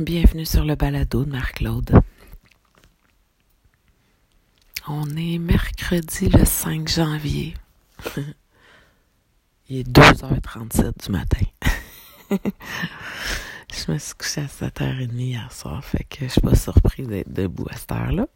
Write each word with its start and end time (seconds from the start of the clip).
Bienvenue 0.00 0.46
sur 0.46 0.64
le 0.64 0.76
balado 0.76 1.24
de 1.24 1.30
Marc-Claude. 1.30 2.00
On 4.86 5.08
est 5.16 5.38
mercredi 5.38 6.28
le 6.28 6.44
5 6.44 6.86
janvier. 6.86 7.54
Il 9.68 9.78
est 9.78 9.88
2h37 9.88 11.04
du 11.04 11.10
matin. 11.10 11.44
je 12.30 13.90
me 13.92 13.98
suis 13.98 14.14
couchée 14.14 14.42
à 14.42 14.46
7h30 14.46 15.10
hier 15.14 15.52
soir, 15.52 15.84
fait 15.84 16.04
que 16.04 16.26
je 16.26 16.30
suis 16.30 16.40
pas 16.42 16.54
surprise 16.54 17.08
d'être 17.08 17.32
debout 17.32 17.66
à 17.68 17.74
cette 17.74 17.90
heure-là. 17.90 18.28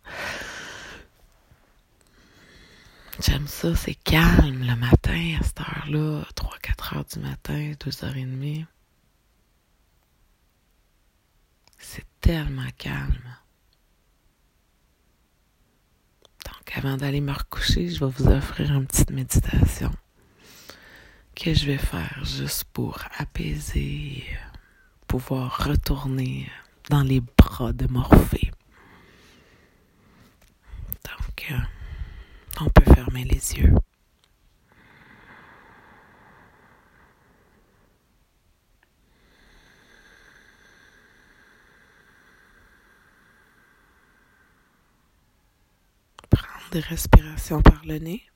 J'aime 3.21 3.47
ça, 3.47 3.77
c'est 3.77 3.95
calme 3.95 4.67
le 4.67 4.75
matin 4.75 5.37
à 5.41 5.45
cette 5.45 5.61
heure-là, 5.61 6.25
3-4 6.35 6.97
heures 6.97 7.05
du 7.05 7.21
matin, 7.21 7.73
2h30. 7.79 8.67
C'est 11.85 12.07
tellement 12.21 12.71
calme. 12.79 13.37
Donc, 16.47 16.77
avant 16.77 16.97
d'aller 16.97 17.21
me 17.21 17.33
recoucher, 17.33 17.89
je 17.91 17.99
vais 18.05 18.11
vous 18.11 18.29
offrir 18.29 18.73
une 18.73 18.87
petite 18.87 19.11
méditation 19.11 19.91
que 21.35 21.53
je 21.53 21.67
vais 21.67 21.79
faire 21.79 22.25
juste 22.25 22.65
pour 22.73 22.99
apaiser, 23.19 24.25
pouvoir 25.09 25.67
retourner 25.67 26.49
dans 26.89 27.03
les 27.03 27.21
bras 27.21 27.73
de 27.73 27.87
Morphée. 27.89 28.53
Donc, 31.05 31.51
euh, 31.51 31.59
on 32.61 32.71
peut 32.71 32.95
fermer 32.95 33.25
les 33.25 33.55
yeux. 33.59 33.75
Des 46.73 46.81
respirations 46.81 47.61
par 47.61 47.83
le 47.85 47.99
nez. 47.99 48.32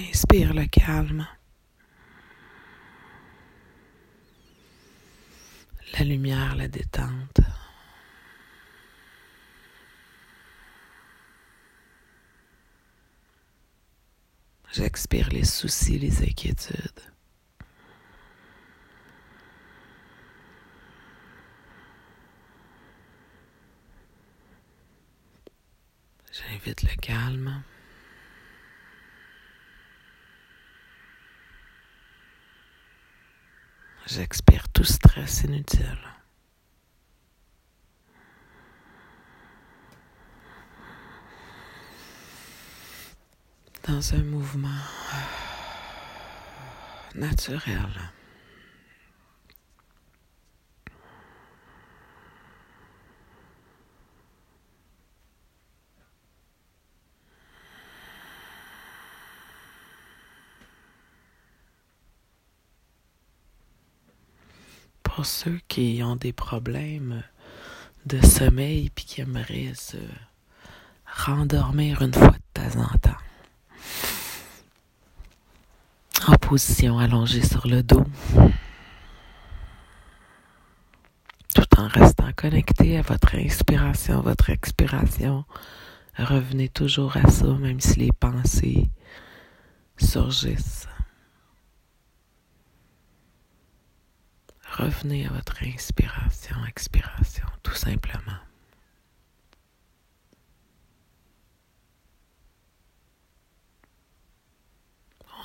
J'inspire 0.00 0.54
le 0.54 0.64
calme. 0.66 1.26
La 5.92 6.04
lumière, 6.04 6.56
la 6.56 6.68
détente. 6.68 7.40
J'expire 14.72 15.28
les 15.28 15.44
soucis, 15.44 15.98
les 15.98 16.22
inquiétudes. 16.22 17.02
J'invite 26.32 26.82
le 26.84 26.96
calme. 27.02 27.62
J'expire 34.12 34.68
tout 34.70 34.82
stress 34.82 35.44
inutile. 35.44 35.84
Dans 43.86 44.14
un 44.14 44.24
mouvement 44.24 44.68
naturel. 47.14 48.10
Pour 65.20 65.26
ceux 65.26 65.60
qui 65.68 66.00
ont 66.02 66.16
des 66.16 66.32
problèmes 66.32 67.22
de 68.06 68.24
sommeil 68.24 68.88
puis 68.88 69.04
qui 69.04 69.20
aimeraient 69.20 69.74
se 69.74 69.98
rendormir 71.26 72.00
une 72.00 72.14
fois 72.14 72.30
de 72.30 72.54
temps 72.54 72.80
en 72.80 72.96
temps. 72.96 73.18
En 76.26 76.36
position 76.36 76.98
allongée 76.98 77.44
sur 77.44 77.68
le 77.68 77.82
dos. 77.82 78.06
Tout 81.54 81.78
en 81.78 81.88
restant 81.88 82.32
connecté 82.34 82.96
à 82.96 83.02
votre 83.02 83.34
inspiration, 83.34 84.22
votre 84.22 84.48
expiration. 84.48 85.44
Revenez 86.16 86.70
toujours 86.70 87.18
à 87.18 87.28
ça, 87.28 87.46
même 87.46 87.80
si 87.80 87.98
les 87.98 88.12
pensées 88.12 88.88
surgissent. 89.98 90.88
Revenez 94.76 95.26
à 95.26 95.30
votre 95.30 95.62
inspiration, 95.64 96.56
expiration, 96.66 97.46
tout 97.62 97.74
simplement. 97.74 98.38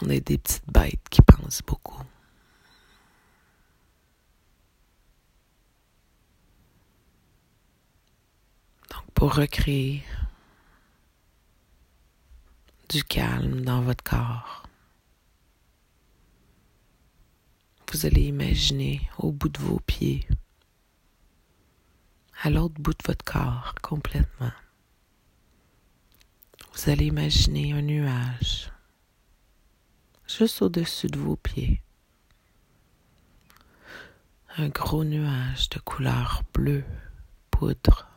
On 0.02 0.10
est 0.10 0.22
des 0.22 0.38
petites 0.38 0.70
bêtes 0.72 1.10
qui 1.10 1.22
pensent 1.22 1.62
beaucoup. 1.66 2.04
Donc 8.92 9.12
pour 9.14 9.36
recréer 9.36 10.04
du 12.90 13.04
calme 13.04 13.62
dans 13.62 13.82
votre 13.82 14.04
corps, 14.04 14.65
vous 17.96 18.06
allez 18.06 18.24
imaginer 18.24 19.10
au 19.18 19.32
bout 19.32 19.48
de 19.48 19.58
vos 19.58 19.80
pieds, 19.80 20.28
à 22.42 22.50
l'autre 22.50 22.76
bout 22.78 22.92
de 22.92 23.04
votre 23.08 23.24
corps 23.24 23.74
complètement. 23.82 24.52
Vous 26.74 26.90
allez 26.90 27.06
imaginer 27.06 27.72
un 27.72 27.82
nuage 27.82 28.70
juste 30.28 30.62
au-dessus 30.62 31.08
de 31.08 31.18
vos 31.18 31.38
pieds. 31.38 31.82
Un 34.58 34.68
gros 34.68 35.06
nuage 35.06 35.70
de 35.70 35.80
couleur 35.80 36.44
bleue, 36.54 36.84
poudre, 37.50 38.10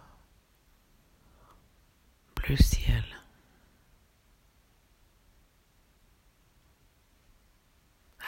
bleu 2.34 2.56
ciel. 2.56 3.04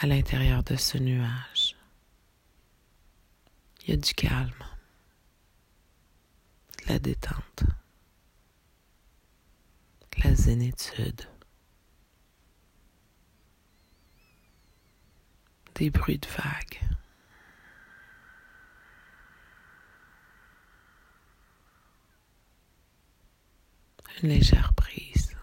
À 0.00 0.06
l'intérieur 0.06 0.62
de 0.62 0.76
ce 0.76 0.96
nuage. 0.96 1.76
Il 3.82 3.90
y 3.90 3.92
a 3.92 3.96
du 3.96 4.14
calme, 4.14 4.64
la 6.88 6.98
détente, 6.98 7.64
la 10.24 10.34
zénitude, 10.34 11.28
des 15.74 15.90
bruits 15.90 16.18
de 16.18 16.28
vagues. 16.28 16.80
Une 24.22 24.30
légère 24.30 24.72
brise. 24.74 25.36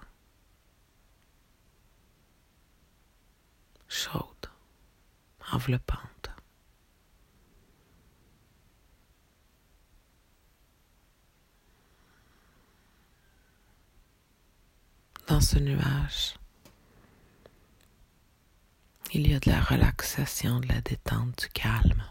Chaude 3.88 4.37
enveloppante. 5.51 6.29
Dans 15.27 15.41
ce 15.41 15.59
nuage, 15.59 16.35
il 19.13 19.27
y 19.27 19.33
a 19.33 19.39
de 19.39 19.49
la 19.49 19.61
relaxation, 19.61 20.59
de 20.59 20.67
la 20.67 20.81
détente, 20.81 21.41
du 21.41 21.49
calme. 21.49 22.03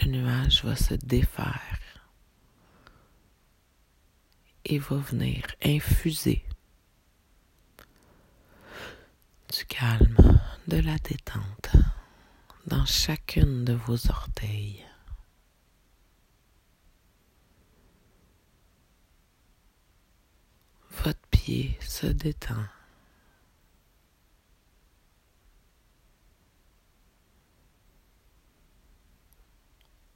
Le 0.00 0.08
nuage 0.08 0.64
va 0.64 0.76
se 0.76 0.94
défaire 0.94 1.80
et 4.64 4.78
va 4.78 4.96
venir 4.96 5.46
infuser 5.64 6.44
du 9.52 9.64
calme, 9.66 10.40
de 10.66 10.78
la 10.78 10.98
détente 10.98 11.70
dans 12.66 12.84
chacune 12.84 13.64
de 13.64 13.74
vos 13.74 14.08
orteils. 14.10 14.84
Votre 21.04 21.20
pied 21.30 21.78
se 21.80 22.06
détend. 22.06 22.64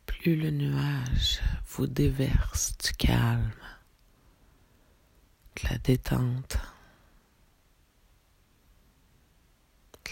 Plus 0.07 0.37
le 0.37 0.51
nuage 0.51 1.41
vous 1.69 1.87
déverse 1.87 2.77
du 2.79 2.93
calme, 2.93 3.53
de 5.57 5.69
la 5.69 5.79
détente, 5.79 6.59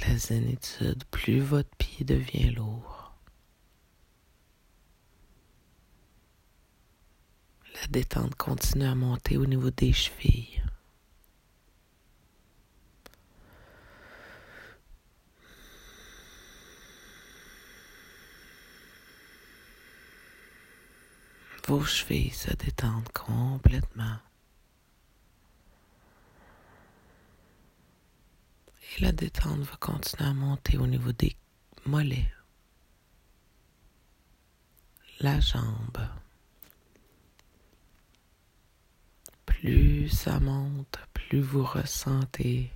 la 0.07 0.17
zénitude, 0.17 1.05
plus 1.11 1.41
votre 1.41 1.75
pied 1.77 2.05
devient 2.05 2.51
lourd. 2.51 3.13
La 7.75 7.87
détente 7.89 8.35
continue 8.35 8.85
à 8.87 8.95
monter 8.95 9.37
au 9.37 9.47
niveau 9.47 9.71
des 9.71 9.93
chevilles. 9.93 10.63
Vos 21.67 21.85
chevilles 21.85 22.31
se 22.31 22.53
détendent 22.55 23.13
complètement. 23.13 24.17
La 29.01 29.13
détente 29.13 29.61
va 29.61 29.77
continuer 29.77 30.29
à 30.29 30.33
monter 30.35 30.77
au 30.77 30.87
niveau 30.87 31.13
des 31.13 31.37
mollets, 31.87 32.33
la 35.21 35.39
jambe. 35.39 35.99
Plus 39.47 40.09
ça 40.09 40.41
monte, 40.41 40.99
plus 41.15 41.41
vous 41.41 41.63
ressentez 41.63 42.73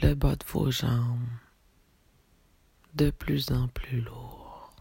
le 0.00 0.14
bas 0.14 0.34
de 0.34 0.44
vos 0.46 0.70
jambes 0.70 1.28
de 2.94 3.10
plus 3.10 3.50
en 3.50 3.68
plus 3.68 4.00
lourd. 4.00 4.72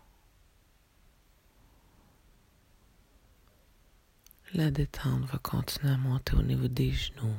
La 4.53 4.71
détente 4.71 5.25
va 5.25 5.39
continuer 5.39 5.91
à 5.91 5.97
monter 5.97 6.35
au 6.35 6.41
niveau 6.41 6.69
des 6.69 6.91
genoux. 6.91 7.35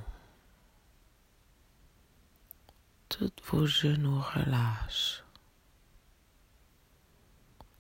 Tous 3.08 3.30
vos 3.44 3.66
genoux 3.66 4.20
relâchent 4.20 5.22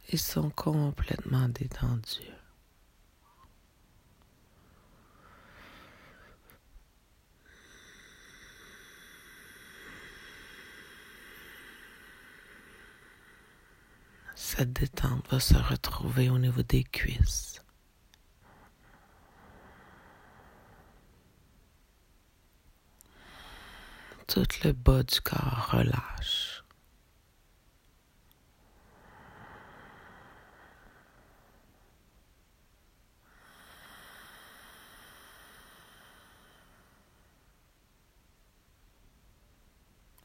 et 0.08 0.16
sont 0.16 0.50
complètement 0.50 1.48
détendus. 1.48 2.30
Cette 14.36 14.72
détente 14.72 15.28
va 15.30 15.40
se 15.40 15.54
retrouver 15.56 16.30
au 16.30 16.38
niveau 16.38 16.62
des 16.62 16.84
cuisses. 16.84 17.63
Tout 24.34 24.48
le 24.64 24.72
bas 24.72 25.04
du 25.04 25.20
corps 25.20 25.68
relâche. 25.70 26.64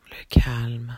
Le 0.10 0.24
calme, 0.28 0.98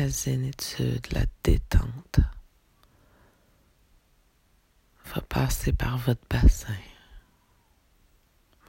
la 0.00 0.08
zénitude, 0.08 1.06
la 1.12 1.24
détente 1.44 2.18
va 5.14 5.20
passer 5.20 5.72
par 5.72 5.98
votre 5.98 6.26
bassin, 6.28 6.74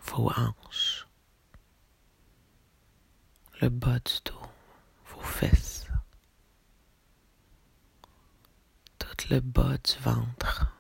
vos 0.05 0.31
hanches 0.37 0.96
le 3.61 3.69
bas 3.69 3.99
du 3.99 4.13
dos, 4.25 4.41
vos 5.07 5.21
fesses, 5.21 5.87
tout 8.99 9.29
le 9.29 9.39
bas 9.39 9.77
du 9.77 9.99
ventre. 10.03 10.76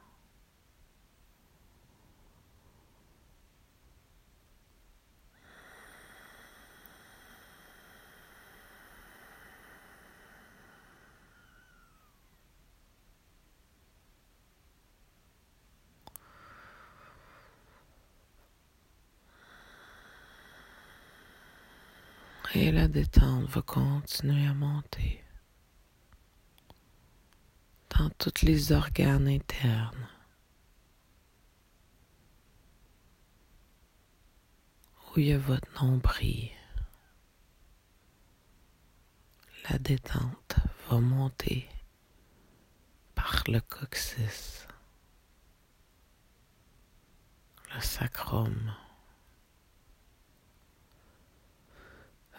Et 22.59 22.71
la 22.71 22.87
détente 22.87 23.47
va 23.49 23.61
continuer 23.61 24.47
à 24.47 24.53
monter 24.55 25.23
dans 27.91 28.09
tous 28.17 28.41
les 28.41 28.71
organes 28.71 29.27
internes. 29.27 30.09
Où 35.05 35.19
il 35.19 35.27
y 35.27 35.33
a 35.33 35.37
votre 35.37 35.67
nombril? 35.83 36.49
La 39.69 39.77
détente 39.77 40.55
va 40.89 40.99
monter 40.99 41.69
par 43.13 43.43
le 43.47 43.61
coccyx, 43.61 44.67
le 47.75 47.81
sacrum. 47.81 48.73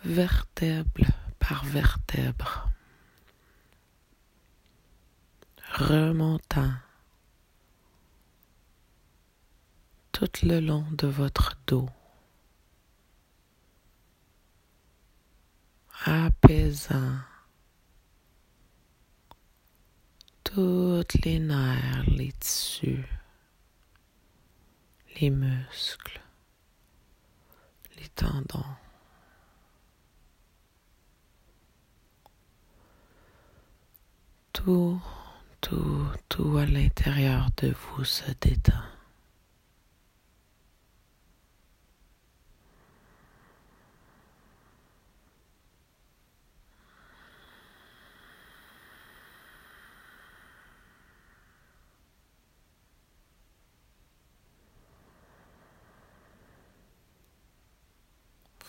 Vertèbre 0.08 1.04
par 1.38 1.64
vertèbre, 1.66 2.70
remontant 5.74 6.72
tout 10.12 10.30
le 10.42 10.60
long 10.60 10.86
de 10.92 11.06
votre 11.06 11.58
dos, 11.66 11.90
apaisant 16.04 17.18
toutes 20.42 21.22
les 21.22 21.38
nerfs, 21.38 22.04
les 22.06 22.32
tissus, 22.32 23.04
les 25.20 25.28
muscles, 25.28 26.22
les 27.98 28.08
tendons. 28.08 28.64
Tout, 34.52 35.00
tout, 35.60 36.06
tout 36.28 36.56
à 36.58 36.66
l'intérieur 36.66 37.48
de 37.58 37.72
vous 37.96 38.04
se 38.04 38.24
détend. 38.40 38.72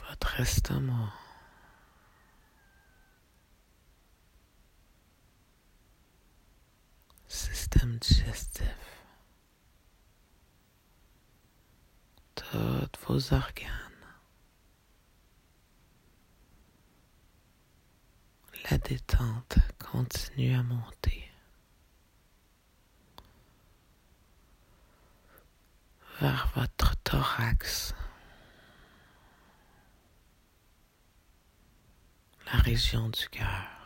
Votre. 0.09 1.28
تفضفض 12.39 12.89
vos 13.07 13.33
organes, 13.33 14.05
la 18.69 18.77
détente 18.77 19.57
continue 19.79 20.55
à 20.55 20.63
monter. 20.63 21.31
Vers 26.21 26.49
votre 26.55 26.95
thorax, 27.03 27.93
la 32.45 32.59
région 32.59 33.09
du 33.09 33.27
cœur. 33.29 33.78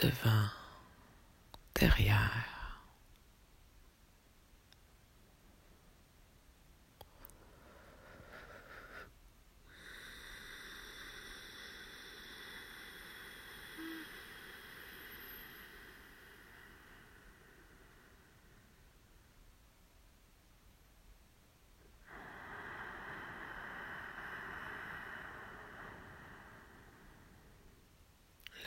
Devant, 0.00 0.48
derrière. 1.74 2.53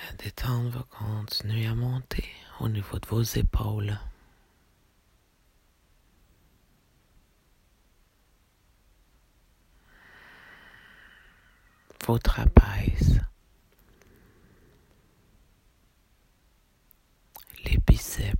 La 0.08 0.14
détente 0.24 0.70
va 0.70 0.86
continuer 0.90 1.68
à 1.68 1.76
monter 1.76 2.24
au 2.62 2.70
niveau 2.70 2.98
de 2.98 3.08
vos 3.08 3.24
épaules. 3.24 4.00
Vos 12.06 12.20
trapèzes. 12.20 13.20
Les 17.66 17.78
biceps, 17.86 18.38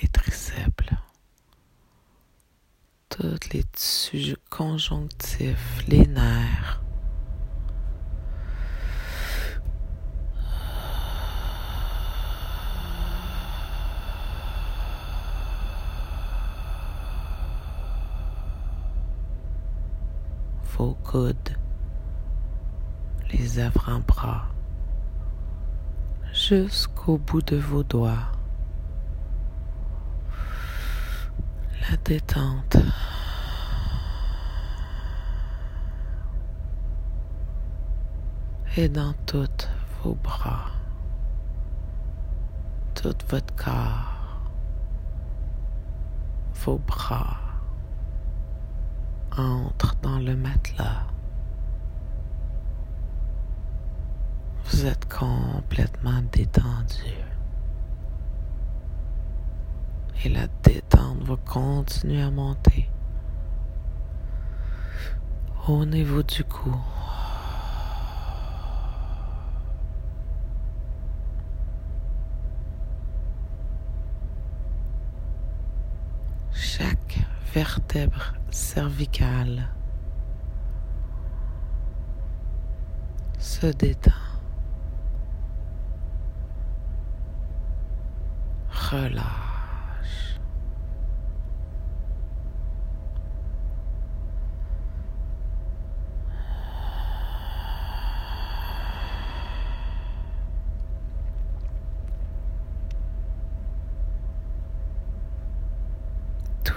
les 0.00 0.08
triceps. 0.08 0.94
Tous 3.10 3.38
les 3.52 3.64
tissus 3.64 4.36
conjonctifs, 4.48 5.84
les 5.88 6.06
nerfs. 6.06 6.80
Coudes, 20.88 21.56
les 23.30 23.58
avant-bras, 23.60 24.46
jusqu'au 26.32 27.18
bout 27.18 27.42
de 27.42 27.56
vos 27.56 27.82
doigts. 27.82 28.32
La 31.82 31.96
détente. 31.98 32.76
Et 38.76 38.88
dans 38.88 39.12
tous 39.26 39.68
vos 40.02 40.14
bras, 40.14 40.70
tout 42.94 43.14
votre 43.28 43.54
corps, 43.56 44.40
vos 46.64 46.78
bras 46.78 47.49
entre 49.36 49.96
dans 50.02 50.18
le 50.18 50.36
matelas. 50.36 51.06
Vous 54.64 54.86
êtes 54.86 55.08
complètement 55.08 56.22
détendu. 56.32 57.14
Et 60.24 60.28
la 60.28 60.46
détente 60.62 61.22
va 61.22 61.36
continuer 61.36 62.22
à 62.22 62.30
monter 62.30 62.88
au 65.66 65.84
niveau 65.84 66.22
du 66.22 66.44
cou. 66.44 66.74
Chaque 76.52 77.18
vertèbre 77.54 78.34
cervicale 78.50 79.68
se 83.38 83.66
détend. 83.66 84.12
Relâche. 88.70 89.49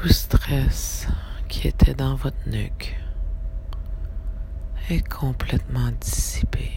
Stress 0.10 1.08
qui 1.48 1.68
était 1.68 1.94
dans 1.94 2.16
votre 2.16 2.50
nuque 2.50 3.00
est 4.90 5.08
complètement 5.08 5.92
dissipé. 6.00 6.72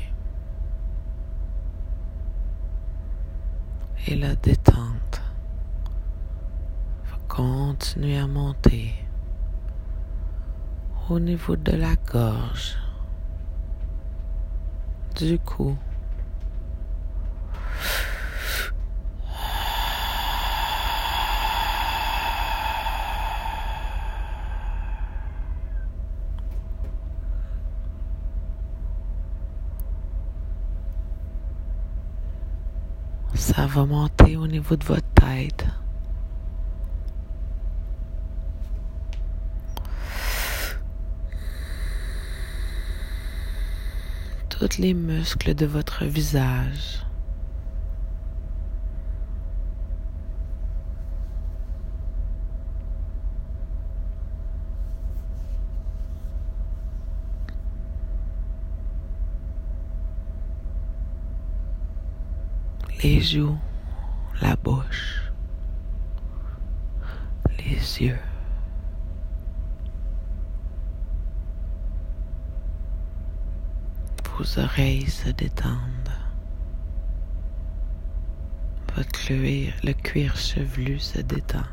Et 4.07 4.15
la 4.15 4.37
détente 4.37 5.23
va 7.11 7.19
continuer 7.27 8.19
à 8.19 8.29
monter 8.29 8.95
au 11.11 11.19
niveau 11.19 11.57
de 11.57 11.73
la 11.73 11.97
gorge, 11.97 12.77
du 15.17 15.39
cou, 15.41 15.77
Ça 33.37 33.66
monter 33.85 34.37
au 34.37 34.47
niveau 34.47 34.77
de 34.77 34.85
votre 34.85 35.07
tête. 35.15 35.67
Tous 44.49 44.79
les 44.79 44.95
muscles 44.95 45.55
de 45.55 45.67
votre 45.67 46.05
visage. 46.05 47.05
La 64.41 64.55
bouche, 64.55 65.33
les 67.59 68.03
yeux. 68.03 68.19
Vos 74.39 74.59
oreilles 74.61 75.11
se 75.11 75.31
détendent. 75.31 75.73
Votre 78.95 79.11
cuir, 79.11 79.75
le 79.83 79.93
cuir 79.93 80.37
chevelu 80.37 81.01
se 81.01 81.21
détend. 81.21 81.67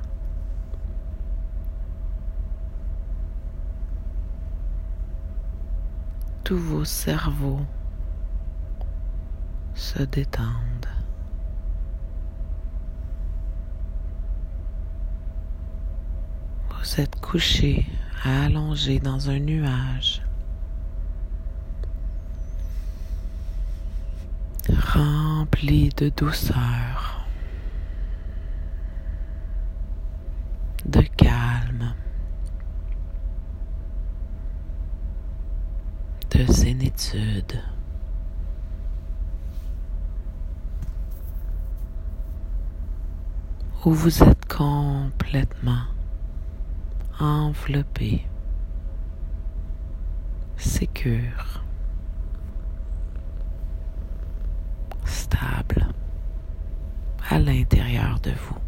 Tous 6.43 6.57
vos 6.57 6.85
cerveaux 6.85 7.65
se 9.75 10.01
détendent. 10.01 10.72
Vous 16.83 16.99
êtes 16.99 17.15
couché, 17.21 17.85
allongé 18.25 18.99
dans 18.99 19.29
un 19.29 19.39
nuage, 19.39 20.21
rempli 24.69 25.87
de 25.95 26.09
douceur, 26.09 27.25
de 30.85 30.99
calme, 31.15 31.93
de 36.31 36.51
zénitude. 36.51 37.61
où 43.85 43.91
vous 43.91 44.23
êtes 44.23 44.45
complètement 44.45 45.82
enveloppé, 47.63 48.25
sécure, 50.57 51.63
stable 55.05 55.87
à 57.29 57.39
l'intérieur 57.39 58.19
de 58.19 58.31
vous. 58.31 58.62